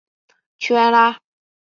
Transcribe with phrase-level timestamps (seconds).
[0.57, 1.21] 屈埃拉。